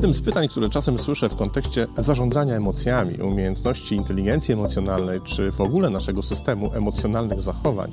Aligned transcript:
Jednym 0.00 0.14
z 0.14 0.20
pytań, 0.20 0.48
które 0.48 0.68
czasem 0.68 0.98
słyszę 0.98 1.28
w 1.28 1.36
kontekście 1.36 1.86
zarządzania 1.96 2.54
emocjami, 2.54 3.22
umiejętności 3.22 3.94
inteligencji 3.94 4.54
emocjonalnej, 4.54 5.20
czy 5.24 5.52
w 5.52 5.60
ogóle 5.60 5.90
naszego 5.90 6.22
systemu 6.22 6.74
emocjonalnych 6.74 7.40
zachowań, 7.40 7.92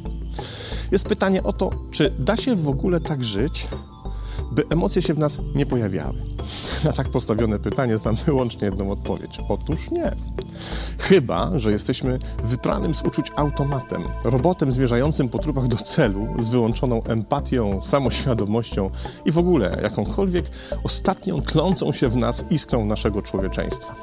jest 0.92 1.08
pytanie 1.08 1.44
o 1.44 1.54
to, 1.54 1.70
czy 1.92 2.14
da 2.20 2.38
się 2.38 2.56
w 2.56 2.70
ogóle 2.70 3.00
tak 3.00 3.24
żyć, 3.24 3.68
by 4.58 4.64
emocje 4.70 5.02
się 5.02 5.14
w 5.14 5.20
nas 5.20 5.42
nie 5.56 5.66
pojawiały. 5.66 6.14
Na 6.86 6.94
tak 6.94 7.10
postawione 7.10 7.60
pytanie 7.60 7.98
znam 7.98 8.16
wyłącznie 8.26 8.66
jedną 8.66 8.92
odpowiedź. 8.92 9.40
Otóż 9.50 9.92
nie. 9.92 10.12
Chyba, 11.00 11.52
że 11.60 11.72
jesteśmy 11.72 12.20
wypranym 12.44 12.96
z 12.96 13.04
uczuć 13.04 13.32
automatem, 13.36 14.04
robotem 14.24 14.72
zmierzającym 14.72 15.30
po 15.30 15.40
trupach 15.40 15.68
do 15.68 15.78
celu, 15.78 16.28
z 16.40 16.50
wyłączoną 16.50 17.04
empatią, 17.04 17.82
samoświadomością 17.82 18.90
i 19.26 19.32
w 19.32 19.38
ogóle 19.38 19.80
jakąkolwiek 19.84 20.46
ostatnią 20.84 21.42
tlącą 21.42 21.92
się 21.92 22.10
w 22.10 22.16
nas 22.16 22.46
iskrą 22.50 22.86
naszego 22.86 23.22
człowieczeństwa. 23.22 23.96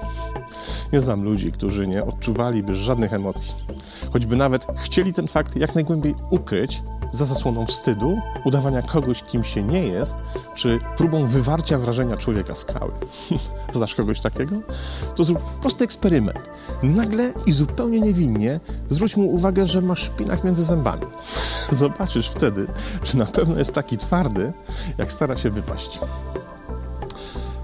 Nie 0.93 1.01
znam 1.01 1.25
ludzi, 1.25 1.53
którzy 1.53 1.87
nie 1.87 2.05
odczuwaliby 2.05 2.75
żadnych 2.75 3.13
emocji, 3.13 3.55
choćby 4.13 4.37
nawet 4.37 4.67
chcieli 4.77 5.13
ten 5.13 5.29
fakt 5.29 5.57
jak 5.57 5.75
najgłębiej 5.75 6.15
ukryć 6.31 6.83
za 7.15 7.25
zasłoną 7.25 7.67
wstydu, 7.67 8.21
udawania 8.45 8.83
kogoś, 8.83 9.23
kim 9.23 9.45
się 9.45 9.63
nie 9.63 9.87
jest, 9.87 10.19
czy 10.55 10.79
próbą 10.97 11.27
wywarcia 11.27 11.79
wrażenia 11.79 12.17
człowieka 12.17 12.55
skały. 12.55 12.93
Znasz 13.73 13.95
kogoś 13.95 14.21
takiego? 14.21 14.57
To 15.17 15.25
zrób 15.25 15.43
prosty 15.61 15.85
eksperyment. 15.85 16.51
Nagle 16.83 17.33
i 17.47 17.53
zupełnie 17.53 18.01
niewinnie 18.01 18.61
zwróć 18.91 19.17
mu 19.17 19.35
uwagę, 19.35 19.67
że 19.67 19.81
ma 19.81 19.97
szpinak 19.97 20.45
między 20.45 20.65
zębami. 20.65 21.07
Zobaczysz 21.71 22.29
wtedy, 22.29 22.67
czy 23.03 23.17
na 23.17 23.27
pewno 23.27 23.59
jest 23.59 23.75
taki 23.75 23.97
twardy, 23.97 24.53
jak 24.99 25.13
stara 25.13 25.37
się 25.37 25.51
wypaść. 25.51 26.01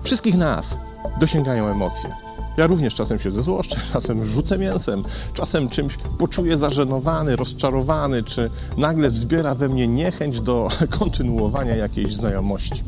Wszystkich 0.02 0.36
nas 0.36 0.78
dosięgają 1.20 1.66
emocje. 1.66 2.29
Ja 2.60 2.66
również 2.66 2.94
czasem 2.94 3.18
się 3.18 3.30
zezłoszczę, 3.30 3.80
czasem 3.92 4.24
rzucę 4.24 4.58
mięsem, 4.58 5.04
czasem 5.34 5.68
czymś 5.68 5.96
poczuję 6.18 6.58
zażenowany, 6.58 7.36
rozczarowany, 7.36 8.22
czy 8.22 8.50
nagle 8.76 9.10
wzbiera 9.10 9.54
we 9.54 9.68
mnie 9.68 9.88
niechęć 9.88 10.40
do 10.40 10.68
kontynuowania 10.98 11.76
jakiejś 11.76 12.16
znajomości. 12.16 12.84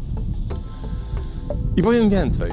I 1.77 1.83
powiem 1.83 2.11
więcej. 2.11 2.53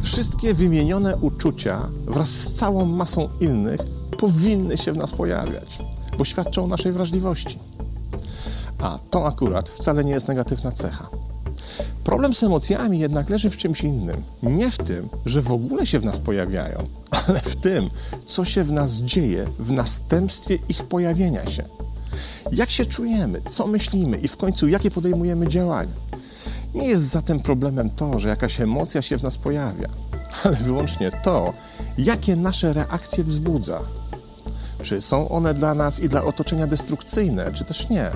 Wszystkie 0.00 0.54
wymienione 0.54 1.16
uczucia 1.16 1.88
wraz 2.06 2.28
z 2.28 2.52
całą 2.52 2.84
masą 2.84 3.28
innych 3.40 3.80
powinny 4.18 4.78
się 4.78 4.92
w 4.92 4.96
nas 4.96 5.12
pojawiać, 5.12 5.78
bo 6.18 6.24
świadczą 6.24 6.64
o 6.64 6.66
naszej 6.66 6.92
wrażliwości. 6.92 7.58
A 8.78 8.98
to 9.10 9.26
akurat 9.26 9.68
wcale 9.68 10.04
nie 10.04 10.12
jest 10.12 10.28
negatywna 10.28 10.72
cecha. 10.72 11.08
Problem 12.08 12.34
z 12.34 12.42
emocjami 12.42 12.98
jednak 12.98 13.30
leży 13.30 13.50
w 13.50 13.56
czymś 13.56 13.84
innym. 13.84 14.22
Nie 14.42 14.70
w 14.70 14.78
tym, 14.78 15.08
że 15.26 15.42
w 15.42 15.52
ogóle 15.52 15.86
się 15.86 16.00
w 16.00 16.04
nas 16.04 16.18
pojawiają, 16.18 16.86
ale 17.26 17.40
w 17.40 17.56
tym, 17.56 17.90
co 18.26 18.44
się 18.44 18.64
w 18.64 18.72
nas 18.72 18.92
dzieje 18.92 19.46
w 19.58 19.70
następstwie 19.70 20.58
ich 20.68 20.84
pojawienia 20.84 21.46
się. 21.46 21.64
Jak 22.52 22.70
się 22.70 22.86
czujemy, 22.86 23.40
co 23.50 23.66
myślimy 23.66 24.16
i 24.16 24.28
w 24.28 24.36
końcu 24.36 24.68
jakie 24.68 24.90
podejmujemy 24.90 25.48
działania. 25.48 25.92
Nie 26.74 26.86
jest 26.86 27.02
zatem 27.02 27.40
problemem 27.40 27.90
to, 27.90 28.18
że 28.18 28.28
jakaś 28.28 28.60
emocja 28.60 29.02
się 29.02 29.18
w 29.18 29.22
nas 29.22 29.38
pojawia, 29.38 29.88
ale 30.44 30.56
wyłącznie 30.56 31.12
to, 31.22 31.52
jakie 31.98 32.36
nasze 32.36 32.72
reakcje 32.72 33.24
wzbudza. 33.24 33.80
Czy 34.82 35.00
są 35.00 35.28
one 35.28 35.54
dla 35.54 35.74
nas 35.74 36.00
i 36.00 36.08
dla 36.08 36.24
otoczenia 36.24 36.66
destrukcyjne, 36.66 37.52
czy 37.52 37.64
też 37.64 37.88
nie? 37.88 38.10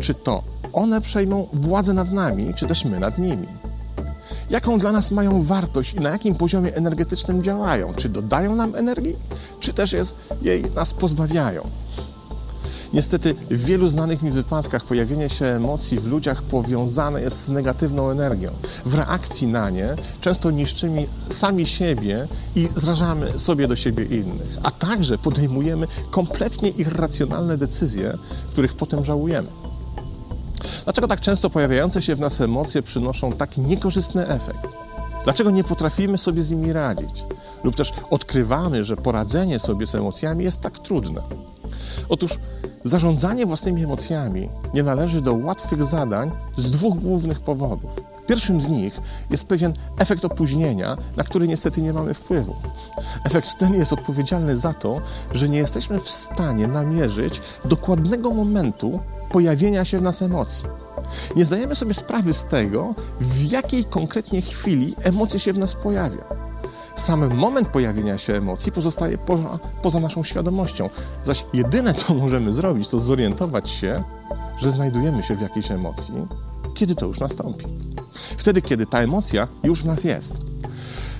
Czy 0.00 0.14
to 0.14 0.42
one 0.72 1.00
przejmą 1.00 1.48
władzę 1.52 1.92
nad 1.92 2.10
nami, 2.10 2.54
czy 2.54 2.66
też 2.66 2.84
my 2.84 3.00
nad 3.00 3.18
nimi. 3.18 3.46
Jaką 4.50 4.78
dla 4.78 4.92
nas 4.92 5.10
mają 5.10 5.42
wartość 5.42 5.94
i 5.94 6.00
na 6.00 6.10
jakim 6.10 6.34
poziomie 6.34 6.74
energetycznym 6.74 7.42
działają? 7.42 7.94
Czy 7.94 8.08
dodają 8.08 8.54
nam 8.54 8.74
energii, 8.74 9.16
czy 9.60 9.72
też 9.72 9.92
jest, 9.92 10.14
jej 10.42 10.64
nas 10.74 10.94
pozbawiają? 10.94 11.62
Niestety 12.92 13.34
w 13.50 13.64
wielu 13.64 13.88
znanych 13.88 14.22
mi 14.22 14.30
wypadkach 14.30 14.84
pojawienie 14.84 15.30
się 15.30 15.46
emocji 15.46 15.98
w 15.98 16.06
ludziach 16.06 16.42
powiązane 16.42 17.22
jest 17.22 17.40
z 17.40 17.48
negatywną 17.48 18.10
energią. 18.10 18.50
W 18.84 18.94
reakcji 18.94 19.46
na 19.46 19.70
nie 19.70 19.96
często 20.20 20.50
niszczymy 20.50 21.06
sami 21.30 21.66
siebie 21.66 22.28
i 22.56 22.68
zrażamy 22.76 23.38
sobie 23.38 23.68
do 23.68 23.76
siebie 23.76 24.04
innych, 24.04 24.58
a 24.62 24.70
także 24.70 25.18
podejmujemy 25.18 25.86
kompletnie 26.10 26.68
irracjonalne 26.68 27.56
decyzje, 27.58 28.18
których 28.52 28.74
potem 28.74 29.04
żałujemy. 29.04 29.48
Dlaczego 30.86 31.08
tak 31.08 31.20
często 31.20 31.50
pojawiające 31.50 32.02
się 32.02 32.14
w 32.14 32.20
nas 32.20 32.40
emocje 32.40 32.82
przynoszą 32.82 33.32
tak 33.32 33.56
niekorzystny 33.56 34.28
efekt? 34.28 34.68
Dlaczego 35.24 35.50
nie 35.50 35.64
potrafimy 35.64 36.18
sobie 36.18 36.42
z 36.42 36.50
nimi 36.50 36.72
radzić? 36.72 37.24
Lub 37.64 37.76
też 37.76 37.92
odkrywamy, 38.10 38.84
że 38.84 38.96
poradzenie 38.96 39.58
sobie 39.58 39.86
z 39.86 39.94
emocjami 39.94 40.44
jest 40.44 40.60
tak 40.60 40.78
trudne? 40.78 41.22
Otóż 42.08 42.38
zarządzanie 42.84 43.46
własnymi 43.46 43.84
emocjami 43.84 44.48
nie 44.74 44.82
należy 44.82 45.20
do 45.20 45.34
łatwych 45.34 45.84
zadań 45.84 46.30
z 46.56 46.70
dwóch 46.70 46.98
głównych 46.98 47.40
powodów. 47.40 47.90
Pierwszym 48.26 48.60
z 48.60 48.68
nich 48.68 49.00
jest 49.30 49.46
pewien 49.46 49.72
efekt 49.98 50.24
opóźnienia, 50.24 50.96
na 51.16 51.24
który 51.24 51.48
niestety 51.48 51.82
nie 51.82 51.92
mamy 51.92 52.14
wpływu. 52.14 52.56
Efekt 53.24 53.58
ten 53.58 53.74
jest 53.74 53.92
odpowiedzialny 53.92 54.56
za 54.56 54.74
to, 54.74 55.00
że 55.32 55.48
nie 55.48 55.58
jesteśmy 55.58 56.00
w 56.00 56.08
stanie 56.08 56.68
namierzyć 56.68 57.40
dokładnego 57.64 58.30
momentu, 58.30 59.00
pojawienia 59.30 59.84
się 59.84 59.98
w 59.98 60.02
nas 60.02 60.22
emocji. 60.22 60.68
Nie 61.36 61.44
zdajemy 61.44 61.74
sobie 61.74 61.94
sprawy 61.94 62.32
z 62.32 62.44
tego, 62.44 62.94
w 63.20 63.50
jakiej 63.52 63.84
konkretnie 63.84 64.42
chwili 64.42 64.94
emocje 65.02 65.40
się 65.40 65.52
w 65.52 65.58
nas 65.58 65.74
pojawia. 65.74 66.24
Sam 66.96 67.34
moment 67.34 67.68
pojawienia 67.68 68.18
się 68.18 68.34
emocji 68.34 68.72
pozostaje 68.72 69.18
poza, 69.18 69.58
poza 69.82 70.00
naszą 70.00 70.22
świadomością, 70.22 70.90
zaś 71.24 71.44
jedyne, 71.52 71.94
co 71.94 72.14
możemy 72.14 72.52
zrobić, 72.52 72.88
to 72.88 72.98
zorientować 72.98 73.70
się, 73.70 74.04
że 74.58 74.72
znajdujemy 74.72 75.22
się 75.22 75.34
w 75.34 75.40
jakiejś 75.40 75.70
emocji, 75.70 76.14
kiedy 76.74 76.94
to 76.94 77.06
już 77.06 77.20
nastąpi. 77.20 77.66
Wtedy, 78.36 78.62
kiedy 78.62 78.86
ta 78.86 79.00
emocja 79.00 79.48
już 79.62 79.82
w 79.82 79.86
nas 79.86 80.04
jest. 80.04 80.36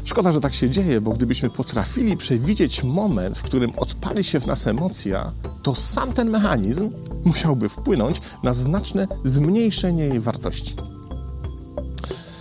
Szkoda, 0.04 0.32
że 0.32 0.40
tak 0.40 0.54
się 0.54 0.70
dzieje, 0.70 1.00
bo 1.00 1.10
gdybyśmy 1.10 1.50
potrafili 1.50 2.16
przewidzieć 2.16 2.84
moment, 2.84 3.38
w 3.38 3.42
którym 3.42 3.70
odpali 3.76 4.24
się 4.24 4.40
w 4.40 4.46
nas 4.46 4.66
emocja, 4.66 5.32
to 5.62 5.74
sam 5.74 6.12
ten 6.12 6.30
mechanizm 6.30 6.90
musiałby 7.26 7.68
wpłynąć 7.68 8.20
na 8.42 8.52
znaczne 8.52 9.06
zmniejszenie 9.24 10.04
jej 10.04 10.20
wartości. 10.20 10.76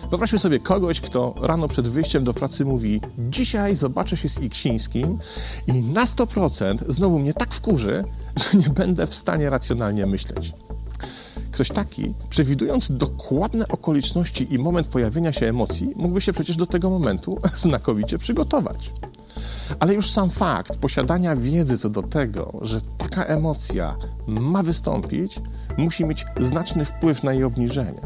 Wyobraźmy 0.09 0.39
sobie 0.39 0.59
kogoś, 0.59 1.01
kto 1.01 1.35
rano 1.41 1.67
przed 1.67 1.87
wyjściem 1.87 2.23
do 2.23 2.33
pracy 2.33 2.65
mówi: 2.65 3.01
Dzisiaj 3.29 3.75
zobaczę 3.75 4.17
się 4.17 4.29
z 4.29 4.39
Iksińskim 4.41 5.17
i 5.67 5.73
na 5.83 6.05
100% 6.05 6.77
znowu 6.89 7.19
mnie 7.19 7.33
tak 7.33 7.53
wkurzy, 7.53 8.03
że 8.35 8.57
nie 8.57 8.69
będę 8.69 9.07
w 9.07 9.15
stanie 9.15 9.49
racjonalnie 9.49 10.05
myśleć. 10.05 10.53
Ktoś 11.51 11.69
taki, 11.69 12.13
przewidując 12.29 12.91
dokładne 12.91 13.67
okoliczności 13.67 14.53
i 14.53 14.59
moment 14.59 14.87
pojawienia 14.87 15.33
się 15.33 15.45
emocji, 15.45 15.93
mógłby 15.95 16.21
się 16.21 16.33
przecież 16.33 16.55
do 16.55 16.67
tego 16.67 16.89
momentu 16.89 17.39
znakomicie 17.55 18.17
przygotować. 18.17 18.91
Ale 19.79 19.93
już 19.93 20.11
sam 20.11 20.29
fakt 20.29 20.77
posiadania 20.77 21.35
wiedzy 21.35 21.77
co 21.77 21.89
do 21.89 22.03
tego, 22.03 22.59
że 22.61 22.81
taka 22.97 23.25
emocja 23.25 23.95
ma 24.27 24.63
wystąpić, 24.63 25.39
musi 25.77 26.05
mieć 26.05 26.25
znaczny 26.39 26.85
wpływ 26.85 27.23
na 27.23 27.33
jej 27.33 27.43
obniżenie. 27.43 28.01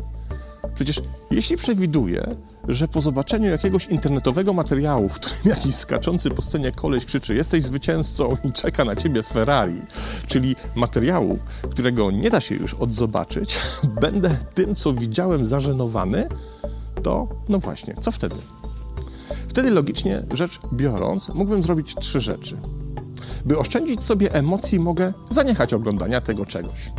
Przecież 0.75 1.01
jeśli 1.31 1.57
przewiduje, 1.57 2.35
że 2.67 2.87
po 2.87 3.01
zobaczeniu 3.01 3.49
jakiegoś 3.49 3.85
internetowego 3.85 4.53
materiału, 4.53 5.09
w 5.09 5.19
którym 5.19 5.39
jakiś 5.45 5.75
skaczący 5.75 6.29
po 6.29 6.41
scenie 6.41 6.71
koleś 6.71 7.05
krzyczy 7.05 7.35
jesteś 7.35 7.63
zwycięzcą 7.63 8.35
i 8.43 8.51
czeka 8.51 8.85
na 8.85 8.95
ciebie 8.95 9.23
Ferrari, 9.23 9.81
czyli 10.27 10.55
materiału, 10.75 11.39
którego 11.71 12.11
nie 12.11 12.29
da 12.29 12.41
się 12.41 12.55
już 12.55 12.73
odzobaczyć, 12.73 13.59
będę 14.01 14.37
tym, 14.53 14.75
co 14.75 14.93
widziałem 14.93 15.47
zażenowany, 15.47 16.27
to 17.03 17.27
no 17.49 17.59
właśnie, 17.59 17.95
co 17.99 18.11
wtedy? 18.11 18.35
Wtedy 19.49 19.71
logicznie 19.71 20.23
rzecz 20.31 20.59
biorąc, 20.73 21.29
mógłbym 21.29 21.63
zrobić 21.63 21.95
trzy 21.95 22.19
rzeczy. 22.19 22.57
By 23.45 23.57
oszczędzić 23.57 24.03
sobie 24.03 24.33
emocji, 24.33 24.79
mogę 24.79 25.13
zaniechać 25.29 25.73
oglądania 25.73 26.21
tego 26.21 26.45
czegoś. 26.45 26.91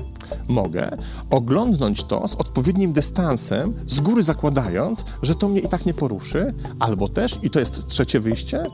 Mogę 0.48 0.90
oglądnąć 1.30 2.04
to 2.04 2.28
z 2.28 2.34
odpowiednim 2.34 2.92
dystansem, 2.92 3.74
z 3.86 4.00
góry 4.00 4.22
zakładając, 4.22 5.04
że 5.22 5.34
to 5.34 5.48
mnie 5.48 5.60
i 5.60 5.68
tak 5.68 5.86
nie 5.86 5.94
poruszy, 5.94 6.54
albo 6.78 7.08
też, 7.08 7.38
i 7.42 7.50
to 7.50 7.60
jest 7.60 7.86
trzecie 7.86 8.20
wyjście, 8.20 8.64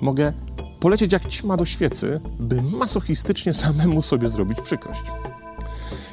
mogę 0.00 0.32
polecieć 0.80 1.12
jak 1.12 1.26
ćma 1.26 1.56
do 1.56 1.64
świecy, 1.64 2.20
by 2.40 2.62
masochistycznie 2.62 3.54
samemu 3.54 4.02
sobie 4.02 4.28
zrobić 4.28 4.60
przykrość. 4.60 5.02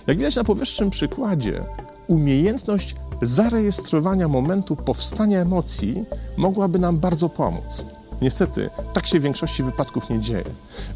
Jak 0.08 0.18
widać 0.18 0.36
na 0.36 0.44
powyższym 0.44 0.90
przykładzie, 0.90 1.66
umiejętność 2.08 2.96
zarejestrowania 3.22 4.28
momentu 4.28 4.76
powstania 4.76 5.40
emocji 5.40 6.06
mogłaby 6.38 6.80
nam 6.80 7.00
bardzo 7.00 7.30
pomóc. 7.30 7.84
Niestety, 8.22 8.70
tak 8.94 9.08
się 9.08 9.20
w 9.20 9.24
większości 9.24 9.64
wypadków 9.64 10.10
nie 10.10 10.20
dzieje, 10.20 10.44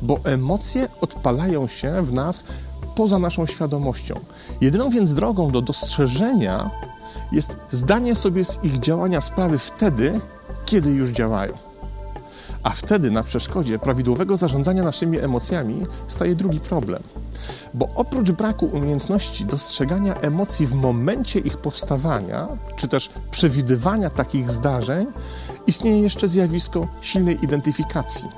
bo 0.01 0.19
emocje 0.23 0.87
odpalają 1.01 1.67
się 1.67 2.01
w 2.01 2.13
nas 2.13 2.43
poza 2.95 3.19
naszą 3.19 3.45
świadomością. 3.45 4.15
Jedyną 4.61 4.89
więc 4.89 5.13
drogą 5.13 5.51
do 5.51 5.61
dostrzeżenia 5.61 6.71
jest 7.31 7.57
zdanie 7.71 8.15
sobie 8.15 8.45
z 8.45 8.63
ich 8.63 8.79
działania 8.79 9.21
sprawy 9.21 9.57
wtedy, 9.57 10.19
kiedy 10.65 10.89
już 10.89 11.09
działają. 11.09 11.53
A 12.63 12.69
wtedy 12.69 13.11
na 13.11 13.23
przeszkodzie 13.23 13.79
prawidłowego 13.79 14.37
zarządzania 14.37 14.83
naszymi 14.83 15.19
emocjami 15.19 15.85
staje 16.07 16.35
drugi 16.35 16.59
problem. 16.59 17.03
Bo 17.73 17.89
oprócz 17.95 18.31
braku 18.31 18.65
umiejętności 18.65 19.45
dostrzegania 19.45 20.13
emocji 20.13 20.67
w 20.67 20.73
momencie 20.73 21.39
ich 21.39 21.57
powstawania, 21.57 22.47
czy 22.75 22.87
też 22.87 23.09
przewidywania 23.31 24.09
takich 24.09 24.51
zdarzeń, 24.51 25.07
istnieje 25.67 26.01
jeszcze 26.01 26.27
zjawisko 26.27 26.87
silnej 27.01 27.43
identyfikacji. 27.43 28.29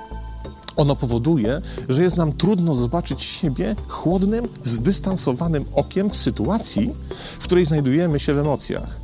Ono 0.75 0.95
powoduje, 0.95 1.62
że 1.89 2.03
jest 2.03 2.18
nam 2.18 2.33
trudno 2.33 2.75
zobaczyć 2.75 3.24
siebie 3.24 3.75
chłodnym, 3.88 4.47
zdystansowanym 4.63 5.65
okiem 5.74 6.09
w 6.09 6.15
sytuacji, 6.15 6.94
w 7.39 7.44
której 7.44 7.65
znajdujemy 7.65 8.19
się 8.19 8.33
w 8.33 8.38
emocjach. 8.38 9.00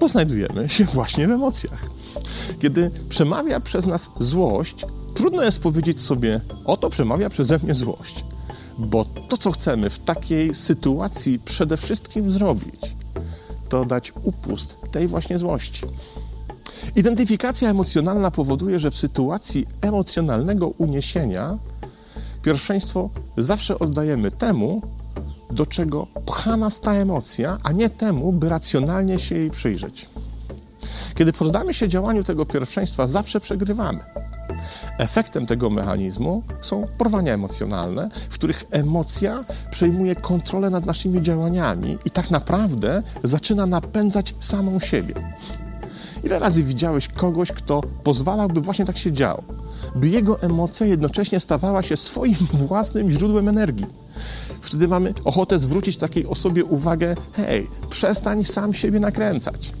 Bo 0.00 0.08
znajdujemy 0.08 0.68
się 0.68 0.84
właśnie 0.84 1.28
w 1.28 1.30
emocjach. 1.30 1.90
Kiedy 2.58 2.90
przemawia 3.08 3.60
przez 3.60 3.86
nas 3.86 4.10
złość, 4.20 4.86
trudno 5.14 5.42
jest 5.42 5.62
powiedzieć 5.62 6.00
sobie: 6.00 6.40
Oto 6.64 6.90
przemawia 6.90 7.30
przeze 7.30 7.58
mnie 7.58 7.74
złość. 7.74 8.24
Bo 8.78 9.04
to, 9.28 9.36
co 9.36 9.52
chcemy 9.52 9.90
w 9.90 9.98
takiej 9.98 10.54
sytuacji 10.54 11.38
przede 11.38 11.76
wszystkim 11.76 12.30
zrobić, 12.30 12.96
to 13.68 13.84
dać 13.84 14.12
upust 14.22 14.76
tej 14.90 15.08
właśnie 15.08 15.38
złości. 15.38 15.82
Identyfikacja 16.96 17.70
emocjonalna 17.70 18.30
powoduje, 18.30 18.78
że 18.78 18.90
w 18.90 18.96
sytuacji 18.96 19.66
emocjonalnego 19.80 20.68
uniesienia 20.68 21.58
pierwszeństwo 22.42 23.10
zawsze 23.36 23.78
oddajemy 23.78 24.30
temu, 24.30 24.82
do 25.50 25.66
czego 25.66 26.06
pcha 26.26 26.56
nas 26.56 26.80
ta 26.80 26.92
emocja, 26.92 27.58
a 27.62 27.72
nie 27.72 27.90
temu, 27.90 28.32
by 28.32 28.48
racjonalnie 28.48 29.18
się 29.18 29.34
jej 29.34 29.50
przyjrzeć. 29.50 30.08
Kiedy 31.14 31.32
poddamy 31.32 31.74
się 31.74 31.88
działaniu 31.88 32.24
tego 32.24 32.46
pierwszeństwa, 32.46 33.06
zawsze 33.06 33.40
przegrywamy. 33.40 34.00
Efektem 34.98 35.46
tego 35.46 35.70
mechanizmu 35.70 36.42
są 36.60 36.86
porwania 36.98 37.34
emocjonalne, 37.34 38.10
w 38.30 38.34
których 38.34 38.64
emocja 38.70 39.44
przejmuje 39.70 40.16
kontrolę 40.16 40.70
nad 40.70 40.86
naszymi 40.86 41.22
działaniami 41.22 41.98
i 42.04 42.10
tak 42.10 42.30
naprawdę 42.30 43.02
zaczyna 43.24 43.66
napędzać 43.66 44.34
samą 44.40 44.80
siebie. 44.80 45.14
Ile 46.24 46.38
razy 46.38 46.62
widziałeś 46.62 47.08
kogoś, 47.08 47.52
kto 47.52 47.80
pozwalałby 48.04 48.60
właśnie 48.60 48.84
tak 48.84 48.98
się 48.98 49.12
działo? 49.12 49.42
By 49.94 50.08
jego 50.08 50.42
emocja 50.42 50.86
jednocześnie 50.86 51.40
stawała 51.40 51.82
się 51.82 51.96
swoim 51.96 52.34
własnym 52.68 53.10
źródłem 53.10 53.48
energii. 53.48 53.86
Wtedy 54.60 54.88
mamy 54.88 55.14
ochotę 55.24 55.58
zwrócić 55.58 55.96
takiej 55.96 56.26
osobie 56.26 56.64
uwagę: 56.64 57.14
hej, 57.32 57.66
przestań 57.90 58.44
sam 58.44 58.74
siebie 58.74 59.00
nakręcać. 59.00 59.72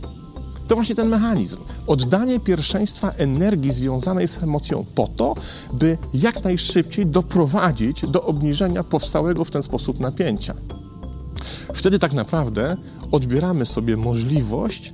To 0.68 0.74
właśnie 0.74 0.94
ten 0.94 1.08
mechanizm. 1.08 1.58
Oddanie 1.86 2.40
pierwszeństwa 2.40 3.10
energii 3.10 3.72
związanej 3.72 4.28
z 4.28 4.42
emocją 4.42 4.84
po 4.94 5.08
to, 5.16 5.34
by 5.72 5.98
jak 6.14 6.44
najszybciej 6.44 7.06
doprowadzić 7.06 8.06
do 8.06 8.22
obniżenia 8.22 8.84
powstałego 8.84 9.44
w 9.44 9.50
ten 9.50 9.62
sposób 9.62 10.00
napięcia. 10.00 10.54
Wtedy 11.74 11.98
tak 11.98 12.12
naprawdę 12.12 12.76
odbieramy 13.12 13.66
sobie 13.66 13.96
możliwość 13.96 14.92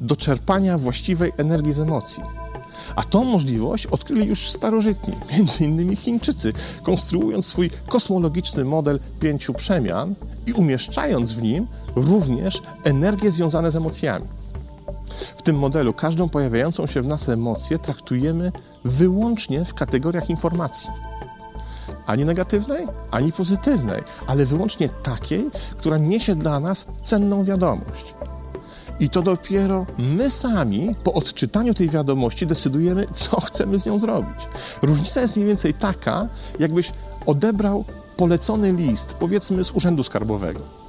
do 0.00 0.16
czerpania 0.16 0.78
właściwej 0.78 1.32
energii 1.36 1.72
z 1.72 1.80
emocji. 1.80 2.22
A 2.96 3.02
tą 3.02 3.24
możliwość 3.24 3.86
odkryli 3.86 4.26
już 4.26 4.50
starożytni, 4.50 5.14
innymi 5.66 5.96
Chińczycy, 5.96 6.52
konstruując 6.82 7.46
swój 7.46 7.70
kosmologiczny 7.88 8.64
model 8.64 9.00
pięciu 9.20 9.54
przemian 9.54 10.14
i 10.46 10.52
umieszczając 10.52 11.32
w 11.32 11.42
nim 11.42 11.66
również 11.96 12.62
energie 12.84 13.30
związane 13.30 13.70
z 13.70 13.76
emocjami. 13.76 14.39
W 15.40 15.42
tym 15.42 15.58
modelu 15.58 15.92
każdą 15.92 16.28
pojawiającą 16.28 16.86
się 16.86 17.02
w 17.02 17.06
nas 17.06 17.28
emocję 17.28 17.78
traktujemy 17.78 18.52
wyłącznie 18.84 19.64
w 19.64 19.74
kategoriach 19.74 20.30
informacji. 20.30 20.90
Ani 22.06 22.24
negatywnej, 22.24 22.86
ani 23.10 23.32
pozytywnej, 23.32 24.02
ale 24.26 24.46
wyłącznie 24.46 24.88
takiej, 24.88 25.50
która 25.76 25.98
niesie 25.98 26.34
dla 26.34 26.60
nas 26.60 26.86
cenną 27.02 27.44
wiadomość. 27.44 28.14
I 29.00 29.10
to 29.10 29.22
dopiero 29.22 29.86
my 29.98 30.30
sami 30.30 30.94
po 31.04 31.12
odczytaniu 31.12 31.74
tej 31.74 31.88
wiadomości 31.88 32.46
decydujemy, 32.46 33.06
co 33.14 33.40
chcemy 33.40 33.78
z 33.78 33.86
nią 33.86 33.98
zrobić. 33.98 34.48
Różnica 34.82 35.20
jest 35.20 35.36
mniej 35.36 35.48
więcej 35.48 35.74
taka, 35.74 36.28
jakbyś 36.58 36.92
odebrał 37.26 37.84
polecony 38.16 38.72
list, 38.72 39.14
powiedzmy 39.14 39.64
z 39.64 39.72
Urzędu 39.72 40.02
Skarbowego. 40.02 40.79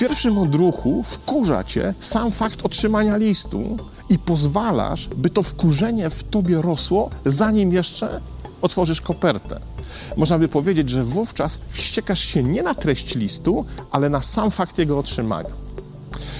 Pierwszym 0.00 0.38
odruchu 0.38 1.02
wkurza 1.02 1.64
cię 1.64 1.94
sam 2.00 2.30
fakt 2.30 2.62
otrzymania 2.62 3.16
listu 3.16 3.76
i 4.08 4.18
pozwalasz, 4.18 5.08
by 5.16 5.30
to 5.30 5.42
wkurzenie 5.42 6.10
w 6.10 6.24
tobie 6.24 6.62
rosło, 6.62 7.10
zanim 7.26 7.72
jeszcze 7.72 8.20
otworzysz 8.62 9.00
kopertę. 9.00 9.60
Można 10.16 10.38
by 10.38 10.48
powiedzieć, 10.48 10.88
że 10.88 11.04
wówczas 11.04 11.60
wściekasz 11.70 12.20
się 12.20 12.42
nie 12.42 12.62
na 12.62 12.74
treść 12.74 13.14
listu, 13.14 13.64
ale 13.90 14.08
na 14.10 14.22
sam 14.22 14.50
fakt 14.50 14.78
jego 14.78 14.98
otrzymania. 14.98 15.50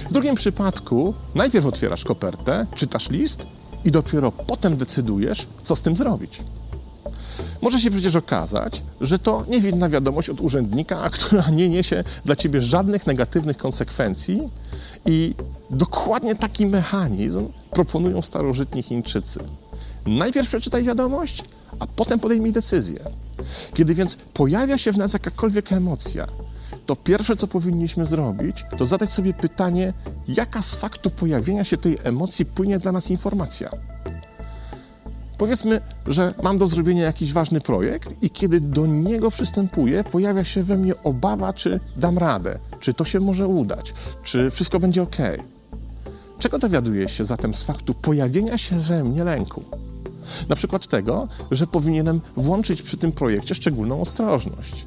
W 0.09 0.13
drugim 0.13 0.35
przypadku 0.35 1.13
najpierw 1.35 1.65
otwierasz 1.65 2.03
kopertę, 2.03 2.65
czytasz 2.75 3.09
list 3.09 3.47
i 3.85 3.91
dopiero 3.91 4.31
potem 4.31 4.77
decydujesz, 4.77 5.47
co 5.63 5.75
z 5.75 5.81
tym 5.81 5.97
zrobić. 5.97 6.41
Może 7.61 7.79
się 7.79 7.91
przecież 7.91 8.15
okazać, 8.15 8.83
że 9.01 9.19
to 9.19 9.45
niewinna 9.49 9.89
wiadomość 9.89 10.29
od 10.29 10.41
urzędnika, 10.41 11.09
która 11.09 11.49
nie 11.49 11.69
niesie 11.69 12.03
dla 12.25 12.35
ciebie 12.35 12.61
żadnych 12.61 13.07
negatywnych 13.07 13.57
konsekwencji 13.57 14.49
i 15.05 15.33
dokładnie 15.69 16.35
taki 16.35 16.65
mechanizm 16.65 17.47
proponują 17.71 18.21
starożytni 18.21 18.83
Chińczycy. 18.83 19.39
Najpierw 20.05 20.47
przeczytaj 20.47 20.83
wiadomość, 20.83 21.43
a 21.79 21.87
potem 21.87 22.19
podejmij 22.19 22.51
decyzję. 22.51 22.99
Kiedy 23.73 23.93
więc 23.93 24.15
pojawia 24.15 24.77
się 24.77 24.91
w 24.91 24.97
nas 24.97 25.13
jakakolwiek 25.13 25.71
emocja, 25.71 26.27
to 26.85 26.95
pierwsze, 26.95 27.35
co 27.35 27.47
powinniśmy 27.47 28.05
zrobić, 28.05 28.65
to 28.77 28.85
zadać 28.85 29.13
sobie 29.13 29.33
pytanie, 29.33 29.93
jaka 30.27 30.61
z 30.61 30.75
faktu 30.75 31.09
pojawienia 31.09 31.63
się 31.63 31.77
tej 31.77 31.97
emocji 32.03 32.45
płynie 32.45 32.79
dla 32.79 32.91
nas 32.91 33.11
informacja. 33.11 33.71
Powiedzmy, 35.41 35.81
że 36.07 36.33
mam 36.43 36.57
do 36.57 36.67
zrobienia 36.67 37.03
jakiś 37.03 37.33
ważny 37.33 37.61
projekt 37.61 38.23
i 38.23 38.29
kiedy 38.29 38.61
do 38.61 38.85
niego 38.85 39.31
przystępuję, 39.31 40.03
pojawia 40.03 40.43
się 40.43 40.63
we 40.63 40.77
mnie 40.77 40.93
obawa, 41.03 41.53
czy 41.53 41.79
dam 41.95 42.17
radę, 42.17 42.59
czy 42.79 42.93
to 42.93 43.05
się 43.05 43.19
może 43.19 43.47
udać, 43.47 43.93
czy 44.23 44.51
wszystko 44.51 44.79
będzie 44.79 45.01
ok. 45.03 45.15
Czego 46.39 46.59
dowiaduję 46.59 47.09
się 47.09 47.25
zatem 47.25 47.53
z 47.53 47.63
faktu 47.63 47.93
pojawienia 47.93 48.57
się 48.57 48.79
we 48.79 49.03
mnie 49.03 49.23
lęku? 49.23 49.63
Na 50.49 50.55
przykład 50.55 50.87
tego, 50.87 51.27
że 51.51 51.67
powinienem 51.67 52.21
włączyć 52.37 52.81
przy 52.81 52.97
tym 52.97 53.11
projekcie 53.11 53.55
szczególną 53.55 54.01
ostrożność. 54.01 54.85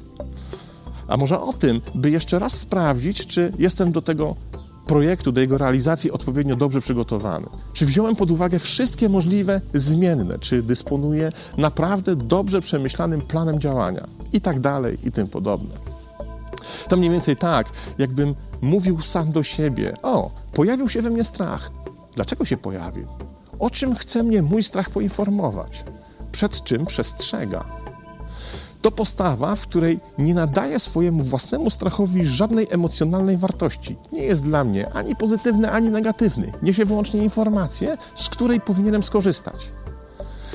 A 1.07 1.17
może 1.17 1.39
o 1.39 1.53
tym, 1.53 1.81
by 1.95 2.11
jeszcze 2.11 2.39
raz 2.39 2.59
sprawdzić, 2.59 3.25
czy 3.25 3.53
jestem 3.59 3.91
do 3.91 4.01
tego 4.01 4.35
projektu, 4.85 5.31
do 5.31 5.41
jego 5.41 5.57
realizacji 5.57 6.11
odpowiednio 6.11 6.55
dobrze 6.55 6.81
przygotowany? 6.81 7.45
Czy 7.73 7.85
wziąłem 7.85 8.15
pod 8.15 8.31
uwagę 8.31 8.59
wszystkie 8.59 9.09
możliwe 9.09 9.61
zmienne? 9.73 10.39
Czy 10.39 10.63
dysponuję 10.63 11.31
naprawdę 11.57 12.15
dobrze 12.15 12.61
przemyślanym 12.61 13.21
planem 13.21 13.59
działania? 13.59 14.07
I 14.33 14.41
tak 14.41 14.59
dalej, 14.59 14.97
i 15.03 15.11
tym 15.11 15.27
podobne. 15.27 15.75
To 16.87 16.97
mniej 16.97 17.09
więcej 17.09 17.35
tak, 17.35 17.69
jakbym 17.97 18.35
mówił 18.61 19.01
sam 19.01 19.31
do 19.31 19.43
siebie: 19.43 19.93
O, 20.03 20.31
pojawił 20.53 20.89
się 20.89 21.01
we 21.01 21.09
mnie 21.09 21.23
strach. 21.23 21.71
Dlaczego 22.15 22.45
się 22.45 22.57
pojawił? 22.57 23.07
O 23.59 23.69
czym 23.69 23.95
chce 23.95 24.23
mnie 24.23 24.41
mój 24.41 24.63
strach 24.63 24.89
poinformować? 24.89 25.83
Przed 26.31 26.63
czym 26.63 26.85
przestrzega? 26.85 27.84
To 28.85 28.91
postawa, 28.91 29.55
w 29.55 29.61
której 29.61 29.99
nie 30.17 30.33
nadaje 30.33 30.79
swojemu 30.79 31.23
własnemu 31.23 31.69
strachowi 31.69 32.25
żadnej 32.25 32.67
emocjonalnej 32.71 33.37
wartości. 33.37 33.97
Nie 34.11 34.23
jest 34.23 34.43
dla 34.43 34.63
mnie 34.63 34.93
ani 34.93 35.15
pozytywny, 35.15 35.71
ani 35.71 35.89
negatywny. 35.89 36.51
Niesie 36.61 36.85
wyłącznie 36.85 37.23
informację, 37.23 37.97
z 38.15 38.29
której 38.29 38.61
powinienem 38.61 39.03
skorzystać. 39.03 39.71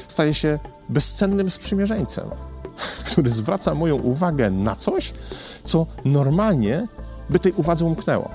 Staje 0.08 0.34
się 0.34 0.58
bezcennym 0.88 1.50
sprzymierzeńcem, 1.50 2.24
który 3.12 3.30
zwraca 3.30 3.74
moją 3.74 3.96
uwagę 3.96 4.50
na 4.50 4.76
coś, 4.76 5.12
co 5.64 5.86
normalnie 6.04 6.86
by 7.30 7.38
tej 7.38 7.52
uwadze 7.52 7.84
umknęło. 7.84 8.30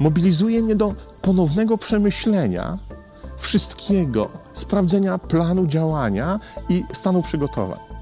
Mobilizuje 0.00 0.62
mnie 0.62 0.76
do 0.76 0.94
ponownego 1.20 1.78
przemyślenia 1.78 2.78
wszystkiego, 3.36 4.28
sprawdzenia 4.52 5.18
planu 5.18 5.66
działania 5.66 6.40
i 6.68 6.84
stanu 6.92 7.22
przygotowań. 7.22 8.01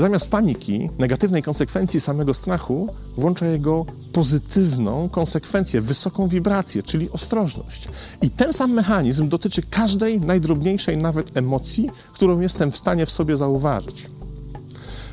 Zamiast 0.00 0.30
paniki, 0.30 0.90
negatywnej 0.98 1.42
konsekwencji 1.42 2.00
samego 2.00 2.34
strachu, 2.34 2.88
włącza 3.16 3.46
jego 3.46 3.84
pozytywną 4.12 5.08
konsekwencję, 5.08 5.80
wysoką 5.80 6.28
wibrację, 6.28 6.82
czyli 6.82 7.10
ostrożność. 7.10 7.88
I 8.22 8.30
ten 8.30 8.52
sam 8.52 8.72
mechanizm 8.72 9.28
dotyczy 9.28 9.62
każdej 9.62 10.20
najdrobniejszej 10.20 10.96
nawet 10.96 11.36
emocji, 11.36 11.90
którą 12.12 12.40
jestem 12.40 12.70
w 12.70 12.76
stanie 12.76 13.06
w 13.06 13.10
sobie 13.10 13.36
zauważyć. 13.36 14.10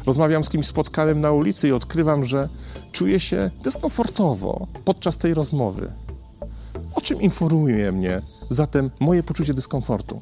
Rozmawiam 0.06 0.44
z 0.44 0.50
kimś 0.50 0.66
spotkanym 0.66 1.22
na 1.22 1.32
ulicy 1.32 1.68
i 1.68 1.72
odkrywam, 1.72 2.24
że 2.24 2.50
czuję 2.92 3.20
się 3.20 3.52
dyskomfortowo 3.64 4.68
podczas 4.86 5.18
tej 5.18 5.34
rozmowy. 5.34 5.92
O 6.96 7.02
czym 7.02 7.22
informuje 7.22 7.92
mnie 7.92 8.22
zatem 8.50 8.92
moje 9.00 9.24
poczucie 9.24 9.54
dyskomfortu? 9.54 10.22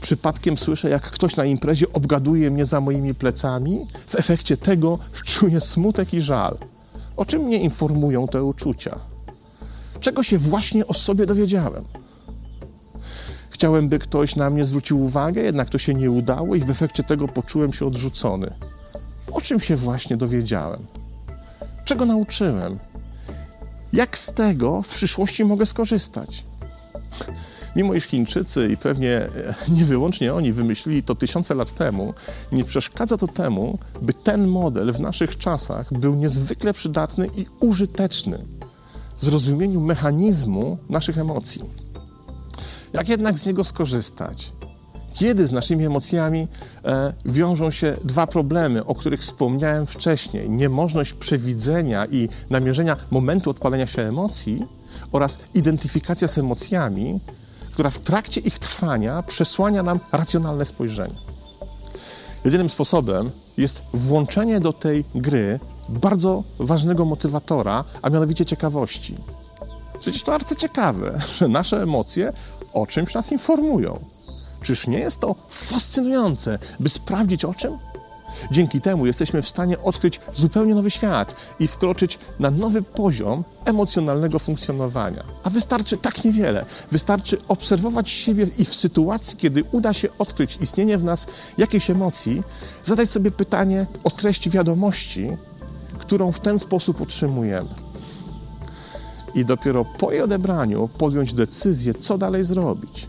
Przypadkiem 0.00 0.56
słyszę, 0.56 0.90
jak 0.90 1.02
ktoś 1.02 1.36
na 1.36 1.44
imprezie 1.44 1.92
obgaduje 1.92 2.50
mnie 2.50 2.66
za 2.66 2.80
moimi 2.80 3.14
plecami? 3.14 3.86
W 4.06 4.14
efekcie 4.14 4.56
tego 4.56 4.98
czuję 5.24 5.60
smutek 5.60 6.14
i 6.14 6.20
żal. 6.20 6.58
O 7.16 7.24
czym 7.24 7.42
mnie 7.42 7.60
informują 7.60 8.28
te 8.28 8.44
uczucia? 8.44 8.98
Czego 10.00 10.22
się 10.22 10.38
właśnie 10.38 10.86
o 10.86 10.94
sobie 10.94 11.26
dowiedziałem? 11.26 11.84
Chciałem, 13.50 13.88
by 13.88 13.98
ktoś 13.98 14.36
na 14.36 14.50
mnie 14.50 14.64
zwrócił 14.64 15.00
uwagę, 15.00 15.42
jednak 15.42 15.70
to 15.70 15.78
się 15.78 15.94
nie 15.94 16.10
udało 16.10 16.54
i 16.54 16.60
w 16.60 16.70
efekcie 16.70 17.02
tego 17.02 17.28
poczułem 17.28 17.72
się 17.72 17.86
odrzucony. 17.86 18.54
O 19.32 19.40
czym 19.40 19.60
się 19.60 19.76
właśnie 19.76 20.16
dowiedziałem? 20.16 20.86
Czego 21.84 22.06
nauczyłem? 22.06 22.78
Jak 23.92 24.18
z 24.18 24.32
tego 24.32 24.82
w 24.82 24.88
przyszłości 24.88 25.44
mogę 25.44 25.66
skorzystać? 25.66 26.44
Mimo 27.76 27.94
iż 27.94 28.04
Chińczycy 28.04 28.68
i 28.68 28.76
pewnie 28.76 29.16
e, 29.16 29.54
nie 29.76 29.84
wyłącznie 29.84 30.34
oni 30.34 30.52
wymyślili 30.52 31.02
to 31.02 31.14
tysiące 31.14 31.54
lat 31.54 31.72
temu, 31.72 32.14
nie 32.52 32.64
przeszkadza 32.64 33.16
to 33.16 33.26
temu, 33.26 33.78
by 34.02 34.14
ten 34.14 34.46
model 34.46 34.92
w 34.92 35.00
naszych 35.00 35.38
czasach 35.38 35.92
był 35.98 36.14
niezwykle 36.14 36.72
przydatny 36.72 37.28
i 37.36 37.46
użyteczny 37.60 38.44
w 39.18 39.24
zrozumieniu 39.24 39.80
mechanizmu 39.80 40.78
naszych 40.88 41.18
emocji. 41.18 41.62
Jak 42.92 43.08
jednak 43.08 43.38
z 43.38 43.46
niego 43.46 43.64
skorzystać? 43.64 44.52
Kiedy 45.14 45.46
z 45.46 45.52
naszymi 45.52 45.86
emocjami 45.86 46.48
e, 46.84 47.12
wiążą 47.24 47.70
się 47.70 47.96
dwa 48.04 48.26
problemy, 48.26 48.84
o 48.84 48.94
których 48.94 49.20
wspomniałem 49.20 49.86
wcześniej: 49.86 50.50
niemożność 50.50 51.12
przewidzenia 51.12 52.06
i 52.06 52.28
namierzenia 52.50 52.96
momentu 53.10 53.50
odpalenia 53.50 53.86
się 53.86 54.02
emocji 54.02 54.66
oraz 55.12 55.38
identyfikacja 55.54 56.28
z 56.28 56.38
emocjami, 56.38 57.20
która 57.72 57.90
w 57.90 57.98
trakcie 57.98 58.40
ich 58.40 58.58
trwania 58.58 59.22
przesłania 59.22 59.82
nam 59.82 60.00
racjonalne 60.12 60.64
spojrzenie. 60.64 61.14
Jedynym 62.44 62.70
sposobem 62.70 63.30
jest 63.56 63.82
włączenie 63.94 64.60
do 64.60 64.72
tej 64.72 65.04
gry 65.14 65.60
bardzo 65.88 66.44
ważnego 66.58 67.04
motywatora, 67.04 67.84
a 68.02 68.10
mianowicie 68.10 68.44
ciekawości. 68.44 69.16
Przecież 70.00 70.22
to 70.22 70.32
bardzo 70.32 70.54
ciekawe, 70.54 71.20
że 71.36 71.48
nasze 71.48 71.82
emocje 71.82 72.32
o 72.72 72.86
czymś 72.86 73.14
nas 73.14 73.32
informują. 73.32 74.04
Czyż 74.62 74.86
nie 74.86 74.98
jest 74.98 75.20
to 75.20 75.34
fascynujące, 75.48 76.58
by 76.80 76.88
sprawdzić 76.88 77.44
o 77.44 77.54
czym? 77.54 77.78
Dzięki 78.50 78.80
temu 78.80 79.06
jesteśmy 79.06 79.42
w 79.42 79.48
stanie 79.48 79.78
odkryć 79.78 80.20
zupełnie 80.34 80.74
nowy 80.74 80.90
świat 80.90 81.36
i 81.60 81.66
wkroczyć 81.66 82.18
na 82.38 82.50
nowy 82.50 82.82
poziom 82.82 83.44
emocjonalnego 83.64 84.38
funkcjonowania. 84.38 85.22
A 85.42 85.50
wystarczy 85.50 85.96
tak 85.96 86.24
niewiele. 86.24 86.64
Wystarczy 86.90 87.38
obserwować 87.48 88.10
siebie 88.10 88.46
i 88.58 88.64
w 88.64 88.74
sytuacji, 88.74 89.38
kiedy 89.38 89.64
uda 89.72 89.92
się 89.92 90.08
odkryć 90.18 90.58
istnienie 90.60 90.98
w 90.98 91.04
nas 91.04 91.26
jakiejś 91.58 91.90
emocji, 91.90 92.42
zadać 92.84 93.10
sobie 93.10 93.30
pytanie 93.30 93.86
o 94.04 94.10
treść 94.10 94.48
wiadomości, 94.48 95.36
którą 95.98 96.32
w 96.32 96.40
ten 96.40 96.58
sposób 96.58 97.00
otrzymujemy. 97.00 97.68
I 99.34 99.44
dopiero 99.44 99.84
po 99.84 100.12
jej 100.12 100.22
odebraniu 100.22 100.88
podjąć 100.98 101.34
decyzję, 101.34 101.94
co 101.94 102.18
dalej 102.18 102.44
zrobić. 102.44 103.06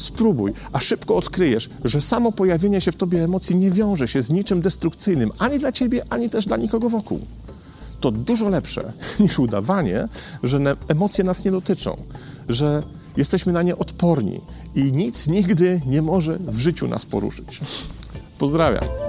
Spróbuj, 0.00 0.52
a 0.72 0.80
szybko 0.80 1.16
odkryjesz, 1.16 1.70
że 1.84 2.00
samo 2.00 2.32
pojawienie 2.32 2.80
się 2.80 2.92
w 2.92 2.96
tobie 2.96 3.24
emocji 3.24 3.56
nie 3.56 3.70
wiąże 3.70 4.08
się 4.08 4.22
z 4.22 4.30
niczym 4.30 4.60
destrukcyjnym 4.60 5.30
ani 5.38 5.58
dla 5.58 5.72
ciebie, 5.72 6.02
ani 6.10 6.30
też 6.30 6.46
dla 6.46 6.56
nikogo 6.56 6.88
wokół. 6.88 7.20
To 8.00 8.10
dużo 8.10 8.48
lepsze 8.48 8.92
niż 9.20 9.38
udawanie, 9.38 10.08
że 10.42 10.76
emocje 10.88 11.24
nas 11.24 11.44
nie 11.44 11.50
dotyczą, 11.50 11.96
że 12.48 12.82
jesteśmy 13.16 13.52
na 13.52 13.62
nie 13.62 13.76
odporni 13.76 14.40
i 14.74 14.92
nic 14.92 15.28
nigdy 15.28 15.80
nie 15.86 16.02
może 16.02 16.38
w 16.38 16.58
życiu 16.58 16.88
nas 16.88 17.06
poruszyć. 17.06 17.60
Pozdrawiam. 18.38 18.99